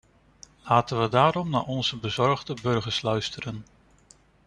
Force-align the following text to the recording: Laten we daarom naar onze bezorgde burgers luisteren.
Laten 0.63 0.99
we 1.01 1.09
daarom 1.09 1.49
naar 1.49 1.63
onze 1.65 1.97
bezorgde 1.97 2.53
burgers 2.61 3.01
luisteren. 3.01 3.65